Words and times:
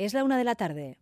Es 0.00 0.14
la 0.14 0.24
una 0.24 0.38
de 0.38 0.44
la 0.44 0.54
tarde. 0.54 0.96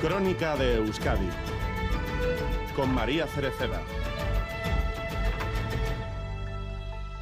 Crónica 0.00 0.54
de 0.54 0.76
Euskadi 0.76 1.28
con 2.76 2.94
María 2.94 3.26
Cereceda. 3.26 3.82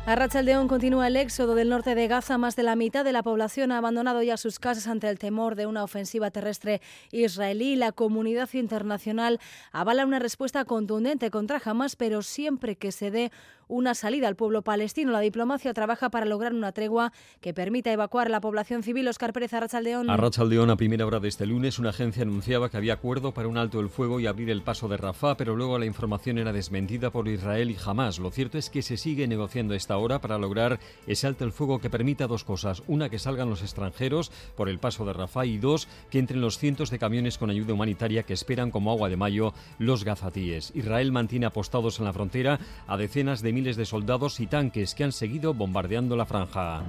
A 0.04 0.16
Rachaldeón 0.16 0.66
continúa 0.66 1.06
el 1.06 1.14
éxodo 1.14 1.54
del 1.54 1.68
norte 1.68 1.94
de 1.94 2.08
Gaza. 2.08 2.36
Más 2.36 2.56
de 2.56 2.64
la 2.64 2.74
mitad 2.74 3.04
de 3.04 3.12
la 3.12 3.22
población 3.22 3.70
ha 3.70 3.78
abandonado 3.78 4.20
ya 4.20 4.36
sus 4.36 4.58
casas 4.58 4.88
ante 4.88 5.08
el 5.08 5.16
temor 5.16 5.54
de 5.54 5.66
una 5.66 5.84
ofensiva 5.84 6.32
terrestre 6.32 6.82
israelí. 7.12 7.76
La 7.76 7.92
comunidad 7.92 8.48
internacional 8.52 9.38
avala 9.70 10.04
una 10.04 10.18
respuesta 10.18 10.64
contundente 10.64 11.30
contra 11.30 11.62
Hamas, 11.64 11.94
pero 11.94 12.22
siempre 12.22 12.74
que 12.74 12.90
se 12.90 13.12
dé 13.12 13.30
una 13.72 13.94
salida 13.94 14.28
al 14.28 14.36
pueblo 14.36 14.62
palestino. 14.62 15.12
La 15.12 15.20
diplomacia 15.20 15.72
trabaja 15.72 16.10
para 16.10 16.26
lograr 16.26 16.52
una 16.52 16.72
tregua 16.72 17.12
que 17.40 17.54
permita 17.54 17.90
evacuar 17.90 18.26
a 18.26 18.30
la 18.30 18.40
población 18.40 18.82
civil. 18.82 19.08
Oscar 19.08 19.32
Pérez 19.32 19.54
Arrachaldeón. 19.54 20.10
Arrachaldeón, 20.10 20.70
a 20.70 20.76
primera 20.76 21.06
hora 21.06 21.20
de 21.20 21.28
este 21.28 21.46
lunes, 21.46 21.78
una 21.78 21.90
agencia 21.90 22.22
anunciaba 22.22 22.68
que 22.68 22.76
había 22.76 22.92
acuerdo 22.92 23.32
para 23.32 23.48
un 23.48 23.56
alto 23.56 23.80
el 23.80 23.88
fuego 23.88 24.20
y 24.20 24.26
abrir 24.26 24.50
el 24.50 24.62
paso 24.62 24.88
de 24.88 24.98
Rafah, 24.98 25.38
pero 25.38 25.56
luego 25.56 25.78
la 25.78 25.86
información 25.86 26.36
era 26.36 26.52
desmentida 26.52 27.10
por 27.10 27.28
Israel 27.28 27.70
y 27.70 27.76
Hamas. 27.82 28.18
Lo 28.18 28.30
cierto 28.30 28.58
es 28.58 28.68
que 28.68 28.82
se 28.82 28.98
sigue 28.98 29.26
negociando 29.26 29.74
esta 29.74 29.96
hora 29.96 30.20
para 30.20 30.38
lograr 30.38 30.78
ese 31.06 31.26
alto 31.26 31.44
el 31.44 31.52
fuego 31.52 31.80
que 31.80 31.88
permita 31.88 32.26
dos 32.26 32.44
cosas. 32.44 32.82
Una, 32.86 33.08
que 33.08 33.18
salgan 33.18 33.48
los 33.48 33.62
extranjeros 33.62 34.30
por 34.54 34.68
el 34.68 34.80
paso 34.80 35.06
de 35.06 35.14
Rafah 35.14 35.46
y 35.46 35.56
dos, 35.56 35.88
que 36.10 36.18
entren 36.18 36.42
los 36.42 36.58
cientos 36.58 36.90
de 36.90 36.98
camiones 36.98 37.38
con 37.38 37.48
ayuda 37.48 37.72
humanitaria 37.72 38.22
que 38.22 38.34
esperan 38.34 38.70
como 38.70 38.90
agua 38.90 39.08
de 39.08 39.16
mayo 39.16 39.54
los 39.78 40.04
gazatíes. 40.04 40.72
Israel 40.74 41.10
mantiene 41.10 41.46
apostados 41.46 41.98
en 41.98 42.04
la 42.04 42.12
frontera 42.12 42.60
a 42.86 42.98
decenas 42.98 43.40
de 43.40 43.52
miles 43.52 43.61
de 43.62 43.86
soldados 43.86 44.40
y 44.40 44.46
tanques 44.46 44.94
que 44.94 45.04
han 45.04 45.12
seguido 45.12 45.54
bombardeando 45.54 46.16
la 46.16 46.26
franja. 46.26 46.82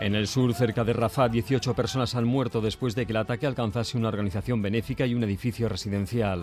En 0.00 0.14
el 0.14 0.26
sur, 0.26 0.54
cerca 0.54 0.82
de 0.82 0.94
Rafah, 0.94 1.28
18 1.28 1.74
personas 1.74 2.14
han 2.14 2.24
muerto 2.24 2.62
después 2.62 2.94
de 2.94 3.04
que 3.04 3.12
el 3.12 3.18
ataque 3.18 3.46
alcanzase 3.46 3.98
una 3.98 4.08
organización 4.08 4.62
benéfica 4.62 5.06
y 5.06 5.14
un 5.14 5.22
edificio 5.22 5.68
residencial. 5.68 6.42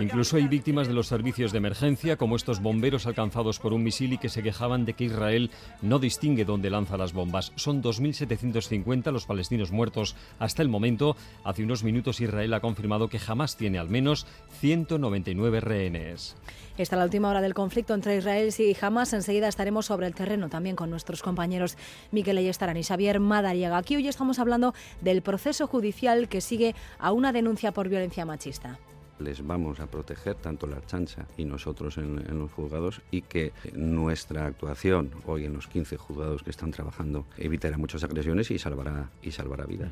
Incluso 0.00 0.36
hay 0.36 0.46
víctimas 0.46 0.86
de 0.86 0.94
los 0.94 1.08
servicios 1.08 1.50
de 1.50 1.58
emergencia, 1.58 2.16
como 2.16 2.36
estos 2.36 2.60
bomberos 2.60 3.06
alcanzados 3.06 3.58
por 3.58 3.72
un 3.72 3.82
misil 3.82 4.12
y 4.12 4.18
que 4.18 4.28
se 4.28 4.42
quejaban 4.42 4.84
de 4.84 4.94
que 4.94 5.04
Israel 5.04 5.50
no 5.82 5.98
distingue 5.98 6.44
dónde 6.44 6.70
lanza 6.70 6.96
las 6.96 7.12
bombas. 7.12 7.52
Son 7.56 7.82
2.750 7.82 9.10
los 9.10 9.26
palestinos 9.26 9.72
muertos 9.72 10.14
hasta 10.38 10.62
el 10.62 10.68
momento. 10.68 11.16
Hace 11.42 11.64
unos 11.64 11.82
minutos 11.82 12.20
Israel 12.20 12.54
ha 12.54 12.60
confirmado 12.60 13.08
que 13.08 13.18
jamás 13.18 13.56
tiene 13.56 13.78
al 13.78 13.88
menos 13.88 14.26
199 14.60 15.60
rehenes. 15.60 16.36
Esta 16.76 16.94
es 16.94 16.98
la 16.98 17.04
última 17.04 17.28
hora 17.30 17.40
del 17.40 17.54
conflicto 17.54 17.92
entre 17.92 18.16
Israel 18.16 18.54
y 18.56 18.76
Hamas. 18.80 19.12
Enseguida 19.12 19.48
estaremos 19.48 19.86
sobre 19.86 20.06
el 20.06 20.14
terreno 20.14 20.48
también 20.48 20.76
con 20.76 20.90
nuestros 20.90 21.22
compañeros 21.22 21.76
Miquel 22.12 22.38
Ayestarán 22.38 22.76
y 22.76 22.84
Xavier 22.84 23.18
Madariaga. 23.18 23.78
Aquí 23.78 23.96
hoy 23.96 24.06
estamos 24.06 24.38
hablando 24.38 24.74
del 25.00 25.22
proceso 25.22 25.66
judicial 25.66 26.28
que 26.28 26.40
sigue 26.40 26.76
a 27.00 27.10
una 27.10 27.32
denuncia 27.32 27.72
por 27.72 27.88
violencia 27.88 28.24
machista 28.24 28.78
les 29.20 29.46
vamos 29.46 29.80
a 29.80 29.86
proteger 29.86 30.34
tanto 30.36 30.66
la 30.66 30.84
chancha 30.86 31.26
y 31.36 31.44
nosotros 31.44 31.98
en, 31.98 32.24
en, 32.28 32.38
los 32.38 32.52
juzgados 32.52 33.00
y 33.10 33.22
que 33.22 33.52
nuestra 33.72 34.46
actuación 34.46 35.10
hoy 35.26 35.44
en 35.44 35.54
los 35.54 35.66
15 35.66 35.96
juzgados 35.96 36.42
que 36.42 36.50
están 36.50 36.70
trabajando 36.70 37.26
evitará 37.36 37.78
muchas 37.78 38.04
agresiones 38.04 38.50
y 38.50 38.58
salvará 38.58 39.10
y 39.22 39.30
salvará 39.30 39.64
vidas 39.64 39.90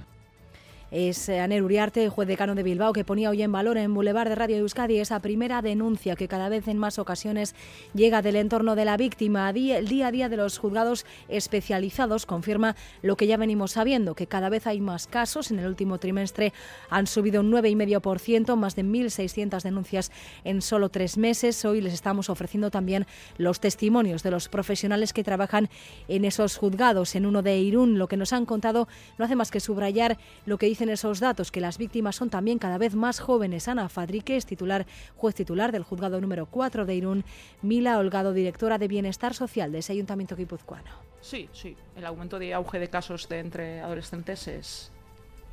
es 0.91 1.29
Aner 1.29 1.62
Uriarte, 1.62 2.09
juez 2.09 2.29
decano 2.29 2.55
de 2.55 2.62
Bilbao, 2.62 2.92
que 2.92 3.05
ponía 3.05 3.31
hoy 3.31 3.42
en 3.42 3.51
valor 3.51 3.77
en 3.77 3.92
Boulevard 3.92 4.29
de 4.29 4.34
Radio 4.34 4.56
Euskadi 4.59 4.98
esa 4.98 5.20
primera 5.20 5.62
denuncia 5.62 6.15
que 6.17 6.29
cada 6.29 6.48
vez 6.48 6.69
en 6.69 6.79
más 6.79 6.98
ocasiones 6.98 7.55
llega 7.95 8.23
del 8.23 8.37
entorno 8.37 8.77
de 8.77 8.84
la 8.84 8.97
víctima. 8.97 9.51
El 9.51 9.89
día 9.89 10.07
a 10.07 10.12
día 10.12 10.29
de 10.29 10.37
los 10.37 10.59
juzgados 10.59 11.05
especializados 11.29 12.27
confirma 12.27 12.77
lo 13.03 13.17
que 13.17 13.27
ya 13.27 13.37
venimos 13.37 13.73
sabiendo, 13.73 14.14
que 14.14 14.27
cada 14.27 14.48
vez 14.48 14.67
hay 14.67 14.80
más 14.80 15.07
casos. 15.07 15.51
En 15.51 15.58
el 15.58 15.67
último 15.67 15.98
trimestre 15.98 16.52
han 16.89 17.07
subido 17.07 17.41
un 17.41 17.51
9,5%, 17.51 18.57
más 18.57 18.77
de 18.77 18.85
1.600 18.85 19.63
denuncias 19.63 20.13
en 20.45 20.63
solo 20.63 20.89
tres 20.89 21.19
meses. 21.19 21.64
Hoy 21.64 21.80
les 21.80 21.95
estamos 21.95 22.30
ofreciendo 22.30 22.70
también 22.70 23.07
los 23.39 23.61
testimonios 23.61 24.23
de 24.23 24.30
los 24.30 24.48
profesionales 24.48 25.13
que 25.13 25.25
trabajan 25.25 25.69
en 26.07 26.25
esos 26.25 26.57
juzgados. 26.57 27.14
En 27.17 27.27
uno 27.27 27.42
de 27.42 27.58
Irún, 27.58 27.98
lo 27.98 28.08
que 28.08 28.17
nos 28.17 28.33
han 28.33 28.46
contado 28.46 28.86
no 29.19 29.25
hace 29.25 29.36
más 29.36 29.51
que 29.51 29.61
subrayar 29.61 30.19
lo 30.45 30.58
que 30.58 30.76
dicen 30.77 30.91
esos 30.91 31.20
datos 31.20 31.51
que 31.51 31.63
las 31.63 31.79
víctimas 31.79 32.17
son 32.17 32.29
también 32.29 32.59
cada 32.59 32.77
vez 32.77 32.95
más 32.95 33.19
jóvenes. 33.19 33.67
Ana 33.67 33.89
Fadrique 33.89 34.37
es 34.37 34.45
titular, 34.45 34.87
juez 35.17 35.35
titular 35.35 35.73
del 35.73 35.85
juzgado 35.85 36.20
número 36.20 36.45
4 36.45 36.85
de 36.85 36.95
Irún. 36.95 37.25
Mila 37.63 37.97
Holgado, 37.97 38.35
directora 38.35 38.77
de 38.77 38.87
Bienestar 38.87 39.33
Social 39.33 39.73
de 39.73 39.79
ese 39.79 39.92
ayuntamiento 39.92 40.37
guipuzcoano. 40.37 40.91
Sí, 41.23 41.48
sí. 41.55 41.75
El 41.97 42.05
aumento 42.05 42.39
de 42.39 42.53
auge 42.53 42.79
de 42.79 42.91
casos 42.91 43.27
de 43.27 43.39
entre 43.39 43.81
adolescentes 43.81 44.47
es, 44.48 44.92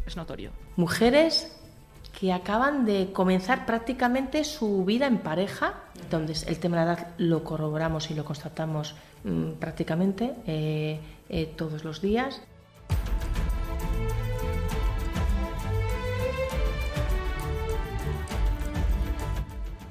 es 0.05 0.17
notorio. 0.17 0.51
Mujeres 0.75 1.57
que 2.19 2.33
acaban 2.33 2.85
de 2.85 3.13
comenzar 3.13 3.65
prácticamente 3.65 4.43
su 4.43 4.83
vida 4.83 5.07
en 5.07 5.19
pareja, 5.19 5.85
donde 6.11 6.33
el 6.33 6.59
tema 6.59 6.81
de 6.81 6.85
la 6.85 6.93
edad 6.95 7.07
lo 7.17 7.45
corroboramos 7.45 8.11
y 8.11 8.13
lo 8.13 8.25
constatamos 8.25 8.93
mmm, 9.23 9.53
prácticamente 9.53 10.33
eh, 10.45 10.99
eh, 11.29 11.45
todos 11.55 11.85
los 11.85 12.01
días. 12.01 12.41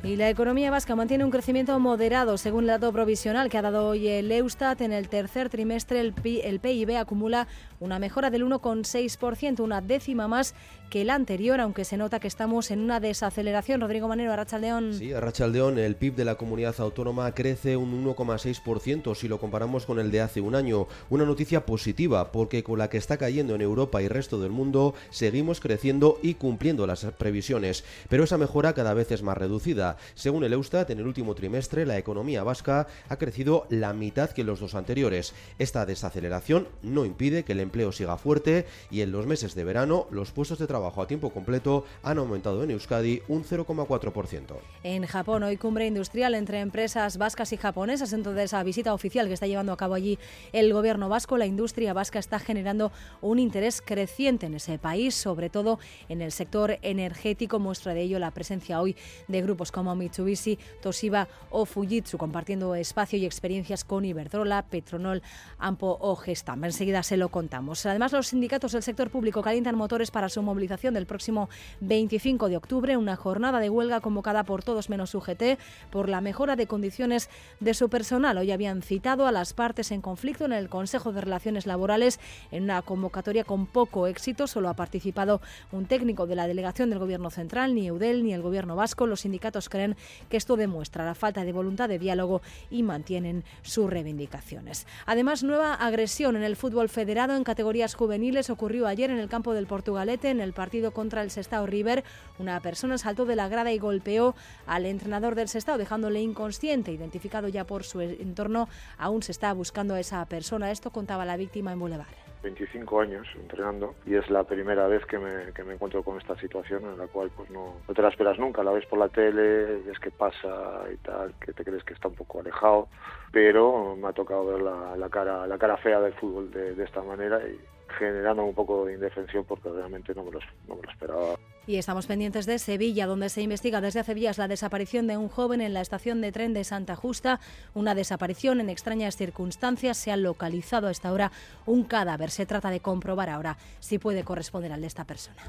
Y 0.05 0.17
la 0.17 0.29
economía 0.29 0.73
vasca 0.73 0.97
mantiene 0.97 1.25
un 1.25 1.31
crecimiento 1.31 1.79
moderado, 1.79 2.37
según 2.37 2.65
el 2.65 2.71
dato 2.71 2.93
provisional 2.93 3.49
que 3.49 3.57
ha 3.57 3.63
dado 3.63 3.87
hoy 3.87 4.09
el 4.09 4.33
Eustat. 4.33 4.81
En 4.81 4.93
el 4.93 5.09
tercer 5.09 5.49
trimestre 5.49 6.01
el, 6.01 6.13
PIB 6.13 6.97
acumula 6.97 7.47
una 7.79 8.01
mejora 8.01 8.29
del 8.29 8.45
1,6%, 8.45 9.61
una 9.61 9.81
décima 9.81 10.27
más 10.27 10.57
que 10.91 11.03
el 11.03 11.11
anterior, 11.11 11.61
aunque 11.61 11.85
se 11.85 11.97
nota 11.97 12.19
que 12.19 12.27
estamos 12.27 12.73
en 12.73 12.81
una 12.81 12.99
desaceleración. 12.99 13.81
Rodrigo 13.81 14.09
Manero, 14.09 14.33
Arrachaldeón. 14.33 14.93
Sí, 14.93 15.13
Arrachaldeón, 15.13 15.79
el 15.79 15.95
PIB 15.95 16.17
de 16.17 16.25
la 16.25 16.35
comunidad 16.35 16.75
autónoma 16.81 17.33
crece 17.33 17.77
un 17.77 18.05
1,6% 18.05 19.15
si 19.15 19.29
lo 19.29 19.39
comparamos 19.39 19.87
con 19.87 20.01
el 20.01 20.11
de 20.11 20.21
hace 20.21 20.41
un 20.41 20.57
año. 20.57 20.89
Una 21.11 21.25
noticia 21.25 21.65
positiva, 21.65 22.33
porque 22.33 22.65
con 22.65 22.79
la 22.79 22.91
que 22.91 22.99
está 22.99 23.19
cayendo 23.19 23.55
en 23.55 23.63
Europa 23.63 24.03
y 24.03 24.09
resto 24.09 24.41
del 24.41 24.51
mundo, 24.51 24.95
seguimos 25.11 25.61
creciendo 25.61 26.19
y 26.23 26.35
cumpliendo 26.35 26.89
las 26.89 27.05
previsiones. 27.05 27.85
Pero 28.09 28.25
esa 28.25 28.37
mejora 28.37 28.75
cada 28.75 28.95
vez 28.95 29.13
es 29.13 29.23
más 29.23 29.39
reducida. 29.39 29.92
Según 30.15 30.45
el 30.45 30.53
Eustat, 30.53 30.91
en 30.91 30.99
el 30.99 31.07
último 31.07 31.35
trimestre 31.35 31.87
la 31.87 31.99
economía 31.99 32.43
vasca 32.43 32.87
ha 33.09 33.17
crecido 33.17 33.67
la 33.71 33.93
mitad 33.93 34.31
que 34.31 34.45
los 34.45 34.61
dos 34.61 34.75
anteriores. 34.75 35.35
Esta 35.59 35.87
desaceleración 35.87 36.69
no 36.83 37.05
impide 37.05 37.45
que 37.45 37.53
el 37.53 37.61
empleo 37.61 37.93
siga 37.93 38.17
fuerte 38.17 38.67
y 38.91 39.01
en 39.01 39.13
los 39.13 39.27
meses 39.27 39.55
de 39.55 39.65
verano 39.65 40.07
los 40.11 40.33
puestos 40.33 40.59
de 40.59 40.67
trabajo 40.67 41.03
a 41.03 41.07
tiempo 41.07 41.31
completo 41.31 41.85
han 42.03 42.19
aumentado 42.19 42.63
en 42.63 42.71
Euskadi 42.71 43.23
un 43.29 43.45
0,4%. 43.45 44.57
En 44.85 45.07
Japón, 45.07 45.43
hoy 45.43 45.57
cumbre 45.57 45.87
industrial 45.87 46.35
entre 46.35 46.61
empresas 46.61 47.19
vascas 47.19 47.53
y 47.53 47.57
japonesas. 47.57 48.13
Entonces, 48.13 48.45
esa 48.45 48.63
visita 48.63 48.95
oficial 48.95 49.27
que 49.27 49.35
está 49.35 49.47
llevando 49.47 49.73
a 49.73 49.77
cabo 49.77 49.95
allí 49.95 50.19
el 50.53 50.73
gobierno 50.73 51.09
vasco, 51.09 51.37
la 51.37 51.47
industria 51.47 51.93
vasca 51.93 52.19
está 52.19 52.39
generando 52.39 52.93
un 53.21 53.39
interés 53.39 53.83
creciente 53.83 54.47
en 54.47 54.55
ese 54.55 54.79
país, 54.79 55.15
sobre 55.15 55.51
todo 55.51 55.79
en 56.09 56.23
el 56.23 56.33
sector 56.33 56.79
energético. 56.83 57.59
Muestra 57.59 57.95
de 57.95 58.03
ello 58.03 58.19
la 58.19 58.31
presencia 58.31 58.81
hoy 58.81 58.97
de 59.29 59.43
grupos 59.43 59.73
como 59.73 59.82
como 59.83 59.97
Mitsubishi, 59.97 60.61
Toshiba 60.81 61.27
o 61.51 61.67
Fujitsu, 61.67 62.17
compartiendo 62.17 62.77
espacio 62.77 63.19
y 63.19 63.27
experiencias 63.27 63.83
con 63.83 64.05
Iberdrola, 64.05 64.63
Petronol, 64.63 65.23
Ampo 65.59 65.99
o 66.01 66.15
Gestam. 66.15 66.63
Enseguida 66.63 67.03
se 67.03 67.17
lo 67.17 67.31
contamos. 67.31 67.85
Además, 67.85 68.13
los 68.13 68.29
sindicatos 68.29 68.71
del 68.71 68.85
sector 68.85 69.11
público 69.11 69.43
calientan 69.43 69.75
motores 69.75 70.13
para 70.13 70.29
su 70.29 70.41
movilización 70.41 70.95
del 70.95 71.07
próximo 71.07 71.49
25 71.81 72.49
de 72.49 72.59
octubre, 72.59 72.97
una 72.97 73.17
jornada 73.17 73.59
de 73.59 73.71
huelga 73.71 74.01
convocada 74.01 74.45
por 74.45 74.63
todos 74.63 74.89
menos 74.89 75.17
UGT 75.17 75.59
por 75.91 76.09
la 76.09 76.21
mejora 76.21 76.55
de 76.55 76.69
condiciones 76.69 77.29
de 77.59 77.75
su 77.75 77.89
personal. 77.89 78.39
Hoy 78.39 78.53
habían 78.53 78.83
citado 78.83 79.27
a 79.27 79.33
las 79.33 79.53
partes 79.53 79.91
en 79.91 80.01
conflicto 80.01 80.45
en 80.45 80.53
el 80.53 80.69
Consejo 80.69 81.13
de 81.13 81.23
Relaciones 81.23 81.67
Laborales 81.67 82.21
en 82.53 82.63
una 82.63 82.83
convocatoria 82.83 83.43
con 83.43 83.67
poco 83.67 84.07
éxito. 84.07 84.47
Solo 84.47 84.69
ha 84.69 84.75
participado 84.75 85.41
un 85.73 85.87
técnico 85.87 86.29
de 86.29 86.37
la 86.37 86.47
delegación 86.47 86.89
del 86.89 87.01
Gobierno 87.01 87.31
Central, 87.31 87.75
ni 87.75 87.89
Eudel 87.89 88.23
ni 88.23 88.33
el 88.33 88.43
Gobierno 88.43 88.77
Vasco. 88.77 89.09
Los 89.09 89.23
sindicatos 89.23 89.72
creen 89.73 89.97
que 90.29 90.37
esto 90.37 90.57
demuestra 90.57 91.07
la 91.07 91.15
falta 91.15 91.45
de 91.45 91.53
voluntad 91.53 91.89
de 91.89 91.99
diálogo 91.99 92.43
y 92.71 92.83
mantienen 92.83 93.43
sus 93.63 93.89
reivindicaciones. 93.89 94.87
Además, 95.07 95.43
nueva 95.43 95.75
agresión 95.75 96.37
en 96.37 96.43
el 96.43 96.57
fútbol 96.57 96.91
federado 96.91 97.35
en 97.35 97.43
categorías 97.43 97.95
juveniles 97.95 98.51
ocurrió 98.51 98.87
ayer 98.87 99.11
en 99.11 99.19
el 99.19 99.31
campo 99.31 99.55
del 99.55 99.67
Portugalete 99.67 100.29
en 100.29 100.41
el 100.41 100.53
partido 100.53 100.93
contra 100.93 101.23
el 101.23 101.31
Sestao 101.31 101.67
River. 101.67 102.05
Una 102.39 102.61
persona 102.61 102.99
saltó 102.99 103.25
de 103.25 103.37
la 103.37 103.49
grada 103.49 103.73
y 103.73 103.79
golpeó 103.79 104.35
al 104.67 104.85
entrenador 104.85 105.35
del 105.35 105.49
Sestao 105.49 105.79
dejándole 105.79 106.21
inconsciente, 106.21 106.93
identificado 106.93 107.49
ya 107.49 107.65
por 107.65 107.85
su 107.85 108.03
entorno. 108.03 108.69
Aún 108.99 109.23
se 109.23 109.33
está 109.33 109.53
buscando 109.55 109.95
a 109.95 110.01
esa 110.01 110.25
persona. 110.27 110.71
Esto 110.71 110.91
contaba 110.91 111.25
la 111.25 111.39
víctima 111.39 111.73
en 111.73 111.79
Boulevard. 111.79 112.32
25 112.43 113.01
años 113.01 113.27
entrenando 113.35 113.95
y 114.05 114.15
es 114.15 114.29
la 114.31 114.45
primera 114.45 114.87
vez 114.89 115.05
que 115.07 115.19
me, 115.19 115.53
que 115.53 115.65
me 115.65 115.75
encuentro 115.75 116.03
con 116.03 116.19
esta 116.19 116.37
situación 116.37 116.85
en 116.85 116.99
la 116.99 117.07
cual 117.07 117.31
pues 117.37 117.51
no, 117.51 117.77
no 117.87 117.95
te 117.95 118.03
la 118.03 118.09
esperas 118.09 118.39
nunca, 118.39 118.63
la 118.63 118.73
ves 118.73 118.87
por 118.87 118.99
la 118.99 119.09
tele, 119.09 119.83
ves 119.83 119.99
que 119.99 120.11
pasa 120.11 120.85
y 120.93 120.97
tal, 120.99 121.35
que 121.41 121.53
te 121.53 121.65
crees 121.65 121.85
que 121.85 121.95
está 121.95 122.09
un 122.09 122.15
poco 122.15 122.41
alejado, 122.41 122.89
pero 123.31 123.97
me 123.97 124.09
ha 124.09 124.13
tocado 124.13 124.47
ver 124.47 124.63
la, 124.63 124.97
la 124.97 125.09
cara, 125.09 125.47
la 125.47 125.59
cara 125.59 125.77
fea 125.77 126.01
del 126.01 126.15
fútbol 126.15 126.51
de, 126.51 126.75
de 126.75 126.85
esta 126.85 127.03
manera 127.03 127.41
y 127.47 127.59
generando 127.99 128.45
un 128.45 128.55
poco 128.55 128.87
de 128.87 128.95
indefensión 128.95 129.45
porque 129.45 129.69
realmente 129.69 130.15
no 130.15 130.25
me 130.25 130.31
no 130.31 130.77
me 130.77 130.83
lo 130.83 130.91
esperaba. 130.91 131.37
Y 131.67 131.77
estamos 131.77 132.07
pendientes 132.07 132.45
de 132.47 132.59
Sevilla, 132.59 133.07
donde 133.07 133.29
se 133.29 133.41
investiga 133.41 133.81
desde 133.81 134.01
hace 134.01 134.15
días 134.15 134.37
la 134.37 134.49
desaparición 134.49 135.07
de 135.07 135.17
un 135.17 135.29
joven 135.29 135.61
en 135.61 135.75
la 135.75 135.81
estación 135.81 136.21
de 136.21 136.33
tren 136.33 136.55
de 136.55 136.65
Santa 136.65 136.97
Justa. 136.97 137.39
Una 137.75 137.95
desaparición 137.95 138.61
en 138.61 138.69
extrañas 138.69 139.17
circunstancias. 139.17 139.97
Se 139.97 140.11
ha 140.11 140.17
localizado 140.17 140.89
a 140.89 140.91
esta 140.91 141.13
hora 141.13 141.31
un 141.65 141.85
cadáver. 141.85 142.31
Se 142.31 142.47
trata 142.47 142.71
de 142.71 142.81
comprobar 142.81 143.31
ahora 143.31 143.59
si 143.79 143.99
puede 143.99 144.25
corresponder 144.25 144.73
al 144.73 144.81
de 144.81 144.89
esta 144.89 145.05
persona. 145.05 145.43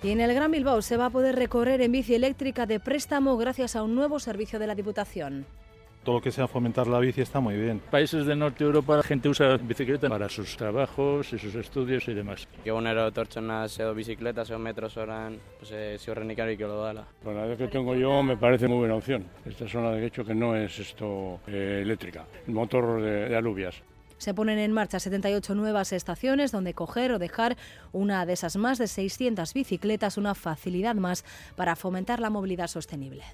Y 0.00 0.10
en 0.10 0.20
el 0.20 0.32
Gran 0.32 0.52
Bilbao 0.52 0.80
se 0.80 0.96
va 0.96 1.06
a 1.06 1.10
poder 1.10 1.34
recorrer 1.34 1.80
en 1.80 1.90
bici 1.90 2.14
eléctrica 2.14 2.66
de 2.66 2.78
préstamo 2.78 3.36
gracias 3.36 3.74
a 3.74 3.82
un 3.82 3.96
nuevo 3.96 4.20
servicio 4.20 4.60
de 4.60 4.68
la 4.68 4.76
Diputación. 4.76 5.44
Todo 6.04 6.16
lo 6.16 6.22
que 6.22 6.30
sea 6.30 6.46
fomentar 6.46 6.86
la 6.86 7.00
bici 7.00 7.20
está 7.20 7.40
muy 7.40 7.56
bien. 7.56 7.80
Países 7.90 8.24
de 8.24 8.36
Norte 8.36 8.62
Europa 8.62 8.96
la 8.96 9.02
gente 9.02 9.28
usa 9.28 9.56
bicicleta 9.56 10.08
para 10.08 10.28
sus 10.28 10.56
trabajos 10.56 11.32
y 11.32 11.38
sus 11.38 11.52
estudios 11.56 12.06
y 12.06 12.14
demás. 12.14 12.46
Egunero 12.64 13.08
etortzena 13.08 13.68
zeo 13.68 13.92
bicicleta, 13.92 14.44
zeo 14.44 14.60
metros 14.60 14.96
oran, 14.96 15.36
pues, 15.58 15.72
eh, 15.72 15.96
ziurrenik 15.98 16.38
que 16.56 16.56
lo 16.58 16.80
dala. 16.80 17.04
Con 17.24 17.34
la 17.34 17.56
que 17.56 17.66
tengo 17.66 17.96
yo 17.96 18.22
me 18.22 18.36
parece 18.36 18.68
muy 18.68 18.78
buena 18.78 18.94
opción. 18.94 19.26
Esta 19.44 19.68
zona 19.68 19.90
de 19.90 20.06
hecho 20.06 20.24
que 20.24 20.34
no 20.34 20.54
es 20.54 20.78
esto 20.78 21.40
eh, 21.48 21.80
eléctrica, 21.82 22.24
el 22.46 22.54
motor 22.54 23.02
de, 23.02 23.28
de 23.28 23.36
alubias. 23.36 23.82
Se 24.18 24.34
ponen 24.34 24.58
en 24.58 24.72
marcha 24.72 25.00
78 25.00 25.54
nuevas 25.54 25.92
estaciones 25.92 26.52
donde 26.52 26.74
coger 26.74 27.12
o 27.12 27.18
dejar 27.18 27.56
una 27.92 28.26
de 28.26 28.34
esas 28.34 28.56
más 28.56 28.78
de 28.78 28.88
600 28.88 29.54
bicicletas, 29.54 30.18
una 30.18 30.34
facilidad 30.34 30.94
más 30.94 31.24
para 31.56 31.76
fomentar 31.76 32.20
la 32.20 32.30
movilidad 32.30 32.66
sostenible. 32.66 33.24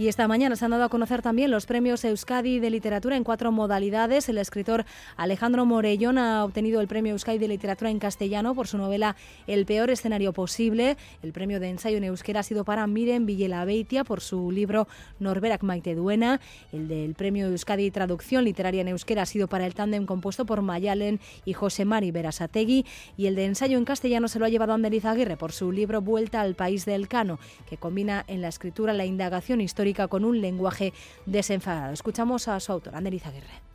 Y 0.00 0.06
esta 0.06 0.28
mañana 0.28 0.54
se 0.54 0.64
han 0.64 0.70
dado 0.70 0.84
a 0.84 0.88
conocer 0.90 1.22
también 1.22 1.50
los 1.50 1.66
premios 1.66 2.04
Euskadi 2.04 2.60
de 2.60 2.70
Literatura 2.70 3.16
en 3.16 3.24
cuatro 3.24 3.50
modalidades. 3.50 4.28
El 4.28 4.38
escritor 4.38 4.84
Alejandro 5.16 5.66
Morellón 5.66 6.18
ha 6.18 6.44
obtenido 6.44 6.80
el 6.80 6.86
premio 6.86 7.14
Euskadi 7.14 7.38
de 7.38 7.48
Literatura 7.48 7.90
en 7.90 7.98
castellano 7.98 8.54
por 8.54 8.68
su 8.68 8.78
novela 8.78 9.16
El 9.48 9.66
peor 9.66 9.90
escenario 9.90 10.32
posible. 10.32 10.96
El 11.20 11.32
premio 11.32 11.58
de 11.58 11.70
ensayo 11.70 11.96
en 11.96 12.04
euskera 12.04 12.40
ha 12.40 12.42
sido 12.44 12.64
para 12.64 12.86
Miren 12.86 13.26
Villalabeitia 13.26 14.04
por 14.04 14.20
su 14.20 14.52
libro 14.52 14.86
Norberak 15.18 15.64
Maite 15.64 15.96
Duena. 15.96 16.40
El 16.72 16.86
del 16.86 17.16
premio 17.16 17.48
Euskadi 17.48 17.90
Traducción 17.90 18.44
Literaria 18.44 18.82
en 18.82 18.88
euskera 18.88 19.22
ha 19.22 19.26
sido 19.26 19.48
para 19.48 19.66
el 19.66 19.74
tándem 19.74 20.06
compuesto 20.06 20.46
por 20.46 20.62
Mayalen 20.62 21.18
y 21.44 21.54
José 21.54 21.84
Mari 21.84 22.12
Berasategui. 22.12 22.86
Y 23.16 23.26
el 23.26 23.34
de 23.34 23.46
ensayo 23.46 23.76
en 23.76 23.84
castellano 23.84 24.28
se 24.28 24.38
lo 24.38 24.44
ha 24.44 24.48
llevado 24.48 24.74
Ander 24.74 24.92
Aguirre 25.04 25.36
por 25.36 25.50
su 25.50 25.72
libro 25.72 26.00
Vuelta 26.02 26.40
al 26.40 26.54
País 26.54 26.84
del 26.84 27.08
Cano, 27.08 27.40
que 27.68 27.78
combina 27.78 28.24
en 28.28 28.42
la 28.42 28.48
escritura 28.48 28.92
la 28.92 29.04
indagación 29.04 29.60
histórica 29.60 29.87
con 30.08 30.24
un 30.24 30.40
lenguaje 30.40 30.92
desenfadado. 31.26 31.92
Escuchamos 31.92 32.48
a 32.48 32.60
su 32.60 32.72
autor, 32.72 32.94
Ander 32.94 33.14
Izaguirre. 33.14 33.68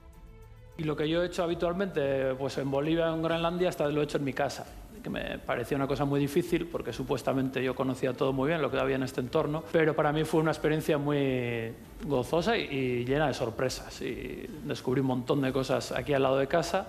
Y 0.78 0.84
lo 0.84 0.96
que 0.96 1.08
yo 1.08 1.24
he 1.24 1.28
hecho 1.28 1.44
habitualmente, 1.44 2.34
pues 2.36 2.58
en 2.58 2.72
Bolivia, 2.72 3.10
en 3.10 3.22
Groenlandia, 3.22 3.70
hasta 3.70 3.88
lo 3.88 4.02
he 4.02 4.04
hecho 4.04 4.18
en 4.18 4.24
mi 4.24 4.34
casa 4.34 4.66
que 5.04 5.10
me 5.10 5.38
parecía 5.38 5.76
una 5.76 5.86
cosa 5.86 6.06
muy 6.06 6.18
difícil 6.20 6.66
porque 6.66 6.94
supuestamente 6.94 7.62
yo 7.62 7.76
conocía 7.76 8.14
todo 8.14 8.32
muy 8.32 8.48
bien 8.48 8.62
lo 8.62 8.72
que 8.72 8.80
había 8.80 8.96
en 8.96 9.04
este 9.04 9.20
entorno, 9.20 9.62
pero 9.70 9.94
para 9.94 10.14
mí 10.14 10.24
fue 10.24 10.40
una 10.40 10.52
experiencia 10.52 10.98
muy 10.98 11.74
gozosa 12.06 12.58
y, 12.58 12.64
y 12.72 13.06
llena 13.06 13.28
de 13.28 13.34
sorpresas 13.34 14.02
y 14.02 14.48
descubrí 14.64 15.02
un 15.02 15.08
montón 15.08 15.42
de 15.42 15.52
cosas 15.52 15.92
aquí 15.92 16.14
al 16.14 16.24
lado 16.24 16.38
de 16.38 16.48
casa 16.48 16.88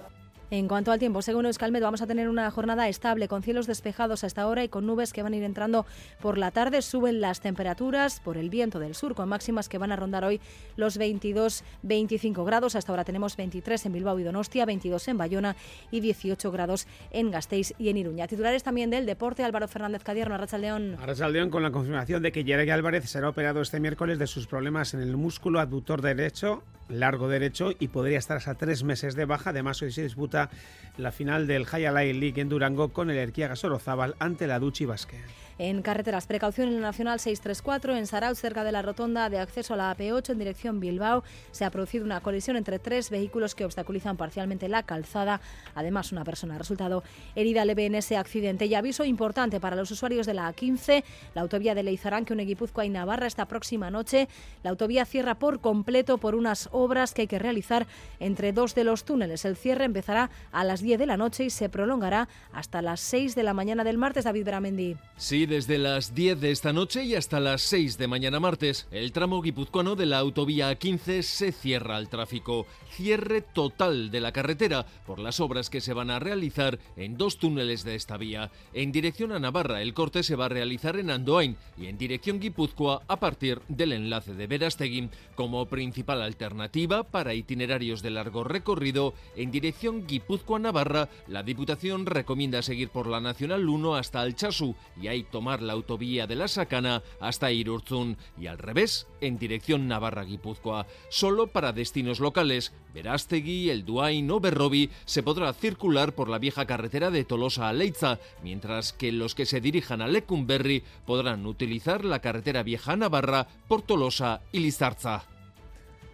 en 0.50 0.68
cuanto 0.68 0.92
al 0.92 0.98
tiempo, 0.98 1.22
según 1.22 1.46
Euskalmet, 1.46 1.82
vamos 1.82 2.02
a 2.02 2.06
tener 2.06 2.28
una 2.28 2.50
jornada 2.50 2.88
estable 2.88 3.28
con 3.28 3.42
cielos 3.42 3.66
despejados 3.66 4.24
a 4.24 4.26
esta 4.26 4.46
hora 4.46 4.62
y 4.62 4.68
con 4.68 4.86
nubes 4.86 5.12
que 5.12 5.22
van 5.22 5.32
a 5.32 5.36
ir 5.36 5.42
entrando 5.42 5.86
por 6.20 6.38
la 6.38 6.50
tarde. 6.50 6.82
Suben 6.82 7.20
las 7.20 7.40
temperaturas 7.40 8.20
por 8.20 8.36
el 8.36 8.50
viento 8.50 8.78
del 8.78 8.94
sur, 8.94 9.14
con 9.14 9.28
máximas 9.28 9.68
que 9.68 9.78
van 9.78 9.92
a 9.92 9.96
rondar 9.96 10.24
hoy 10.24 10.40
los 10.76 10.98
22-25 10.98 12.44
grados. 12.44 12.76
Hasta 12.76 12.92
ahora 12.92 13.04
tenemos 13.04 13.36
23 13.36 13.86
en 13.86 13.92
Bilbao 13.92 14.18
y 14.18 14.22
Donostia, 14.22 14.66
22 14.66 15.08
en 15.08 15.18
Bayona 15.18 15.56
y 15.90 16.00
18 16.00 16.50
grados 16.50 16.86
en 17.10 17.30
Gasteiz 17.30 17.72
y 17.78 17.88
en 17.88 17.96
Iruña. 17.96 18.26
Titulares 18.26 18.62
también 18.62 18.90
del 18.90 19.06
deporte, 19.06 19.44
Álvaro 19.44 19.68
Fernández 19.68 20.04
Cadierno, 20.04 20.34
Arrachaldeón. 20.34 20.96
Arrachaldeón 21.00 21.50
con 21.50 21.62
la 21.62 21.70
confirmación 21.70 22.22
de 22.22 22.32
que 22.32 22.44
Yeregi 22.44 22.70
Álvarez 22.70 23.08
será 23.08 23.28
operado 23.28 23.60
este 23.60 23.80
miércoles 23.80 24.18
de 24.18 24.26
sus 24.26 24.46
problemas 24.46 24.94
en 24.94 25.00
el 25.00 25.16
músculo 25.16 25.60
abductor 25.60 26.02
derecho, 26.02 26.62
largo 26.88 27.28
derecho, 27.28 27.70
y 27.78 27.88
podría 27.88 28.18
estar 28.18 28.36
hasta 28.36 28.54
tres 28.54 28.84
meses 28.84 29.14
de 29.14 29.24
baja. 29.24 29.50
Además, 29.50 29.80
hoy 29.82 29.92
se 29.92 30.02
disputa 30.02 30.50
la 30.96 31.12
final 31.12 31.46
del 31.46 31.66
High 31.66 32.14
League 32.14 32.40
en 32.40 32.48
Durango 32.48 32.92
con 32.92 33.10
el 33.10 33.18
Erquía 33.18 33.54
Sorozábal 33.56 34.16
ante 34.18 34.46
la 34.46 34.58
Duchi 34.58 34.84
Basque. 34.84 35.20
En 35.58 35.82
carreteras, 35.82 36.26
precaución 36.26 36.68
en 36.68 36.74
la 36.74 36.80
Nacional 36.80 37.20
634 37.20 37.96
en 37.96 38.06
Sarauz, 38.08 38.38
cerca 38.40 38.64
de 38.64 38.72
la 38.72 38.82
rotonda 38.82 39.30
de 39.30 39.38
acceso 39.38 39.74
a 39.74 39.76
la 39.76 39.96
AP8 39.96 40.30
en 40.30 40.38
dirección 40.38 40.80
Bilbao. 40.80 41.22
Se 41.52 41.64
ha 41.64 41.70
producido 41.70 42.04
una 42.04 42.20
colisión 42.20 42.56
entre 42.56 42.80
tres 42.80 43.08
vehículos 43.08 43.54
que 43.54 43.64
obstaculizan 43.64 44.16
parcialmente 44.16 44.68
la 44.68 44.82
calzada. 44.82 45.40
Además, 45.76 46.10
una 46.10 46.24
persona 46.24 46.56
ha 46.56 46.58
resultado 46.58 47.04
herida 47.36 47.64
leve 47.64 47.86
en 47.86 47.94
ese 47.94 48.16
accidente. 48.16 48.66
Y 48.66 48.74
aviso 48.74 49.04
importante 49.04 49.60
para 49.60 49.76
los 49.76 49.90
usuarios 49.92 50.26
de 50.26 50.34
la 50.34 50.52
A15, 50.52 51.04
la 51.34 51.42
autovía 51.42 51.76
de 51.76 51.84
Leizarán, 51.84 52.24
que 52.24 52.32
une 52.32 52.44
Guipúzcoa 52.44 52.84
y 52.84 52.90
Navarra 52.90 53.28
esta 53.28 53.46
próxima 53.46 53.90
noche. 53.90 54.28
La 54.64 54.70
autovía 54.70 55.04
cierra 55.04 55.36
por 55.36 55.60
completo 55.60 56.18
por 56.18 56.34
unas 56.34 56.68
obras 56.72 57.14
que 57.14 57.22
hay 57.22 57.28
que 57.28 57.38
realizar 57.38 57.86
entre 58.18 58.52
dos 58.52 58.74
de 58.74 58.84
los 58.84 59.04
túneles. 59.04 59.44
El 59.44 59.56
cierre 59.56 59.84
empezará 59.84 60.30
a 60.50 60.64
las 60.64 60.80
10 60.80 60.98
de 60.98 61.06
la 61.06 61.16
noche 61.16 61.44
y 61.44 61.50
se 61.50 61.68
prolongará 61.68 62.28
hasta 62.52 62.82
las 62.82 63.00
6 63.00 63.34
de 63.34 63.42
la 63.42 63.54
mañana 63.54 63.84
del 63.84 63.98
martes. 63.98 64.24
David 64.24 64.44
Bramendi. 64.44 64.96
Sí, 65.16 65.43
desde 65.46 65.78
las 65.78 66.14
10 66.14 66.40
de 66.40 66.50
esta 66.50 66.72
noche 66.72 67.04
y 67.04 67.14
hasta 67.14 67.40
las 67.40 67.62
6 67.62 67.98
de 67.98 68.08
mañana 68.08 68.40
martes, 68.40 68.86
el 68.90 69.12
tramo 69.12 69.42
guipuzcoano 69.42 69.96
de 69.96 70.06
la 70.06 70.18
autovía 70.18 70.74
15 70.74 71.22
se 71.22 71.52
cierra 71.52 71.96
al 71.96 72.08
tráfico. 72.08 72.66
Cierre 72.90 73.40
total 73.40 74.10
de 74.10 74.20
la 74.20 74.32
carretera 74.32 74.86
por 75.06 75.18
las 75.18 75.40
obras 75.40 75.70
que 75.70 75.80
se 75.80 75.92
van 75.92 76.10
a 76.10 76.18
realizar 76.18 76.78
en 76.96 77.16
dos 77.16 77.38
túneles 77.38 77.84
de 77.84 77.96
esta 77.96 78.16
vía. 78.16 78.52
En 78.72 78.92
dirección 78.92 79.32
a 79.32 79.38
Navarra, 79.38 79.82
el 79.82 79.94
corte 79.94 80.22
se 80.22 80.36
va 80.36 80.46
a 80.46 80.50
realizar 80.50 80.96
en 80.96 81.10
Andoain 81.10 81.56
y 81.76 81.86
en 81.86 81.98
dirección 81.98 82.38
Guipúzcoa 82.38 83.02
a 83.08 83.18
partir 83.18 83.60
del 83.68 83.92
enlace 83.92 84.34
de 84.34 84.46
Verastegui. 84.46 85.10
Como 85.34 85.66
principal 85.66 86.22
alternativa 86.22 87.02
para 87.02 87.34
itinerarios 87.34 88.02
de 88.02 88.10
largo 88.10 88.44
recorrido, 88.44 89.14
en 89.36 89.50
dirección 89.50 90.06
Guipúzcoa-Navarra, 90.06 91.08
la 91.26 91.42
Diputación 91.42 92.06
recomienda 92.06 92.62
seguir 92.62 92.90
por 92.90 93.08
la 93.08 93.20
Nacional 93.20 93.68
1 93.68 93.96
hasta 93.96 94.20
Alchazu 94.20 94.76
y 95.00 95.08
ahí 95.08 95.24
tomar 95.34 95.62
la 95.62 95.72
autovía 95.72 96.28
de 96.28 96.36
la 96.36 96.46
Sacana 96.46 97.02
hasta 97.18 97.50
Irurzun 97.50 98.16
y 98.38 98.46
al 98.46 98.56
revés, 98.56 99.08
en 99.20 99.36
dirección 99.36 99.88
Navarra-Guipúzcoa. 99.88 100.86
Solo 101.08 101.48
para 101.48 101.72
destinos 101.72 102.20
locales, 102.20 102.72
Verástegui, 102.94 103.68
El 103.68 103.84
Duain 103.84 104.30
o 104.30 104.38
Berrobi 104.38 104.90
se 105.06 105.24
podrá 105.24 105.52
circular 105.52 106.14
por 106.14 106.28
la 106.28 106.38
vieja 106.38 106.66
carretera 106.66 107.10
de 107.10 107.24
Tolosa 107.24 107.68
a 107.68 107.72
Leitza, 107.72 108.20
mientras 108.44 108.92
que 108.92 109.10
los 109.10 109.34
que 109.34 109.44
se 109.44 109.60
dirijan 109.60 110.02
a 110.02 110.06
Lecumberri 110.06 110.84
podrán 111.04 111.46
utilizar 111.46 112.04
la 112.04 112.20
carretera 112.20 112.62
vieja 112.62 112.94
Navarra 112.94 113.48
por 113.66 113.82
Tolosa 113.82 114.40
y 114.52 114.60
Lizarza. 114.60 115.24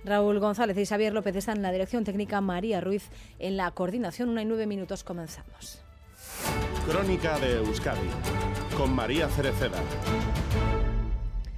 Raúl 0.02 0.38
González 0.38 0.78
y 0.78 0.86
Xavier 0.86 1.12
López 1.12 1.36
están 1.36 1.58
en 1.58 1.62
la 1.62 1.72
dirección 1.72 2.04
técnica, 2.04 2.40
María 2.40 2.80
Ruiz 2.80 3.10
en 3.38 3.58
la 3.58 3.70
coordinación. 3.72 4.30
Una 4.30 4.40
y 4.40 4.46
nueve 4.46 4.66
minutos 4.66 5.04
comenzamos. 5.04 5.82
Crónica 6.90 7.38
de 7.38 7.58
Euskadi 7.58 8.10
con 8.76 8.92
María 8.92 9.28
Cereceda. 9.28 9.78